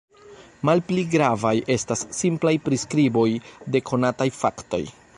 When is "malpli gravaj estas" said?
0.69-2.03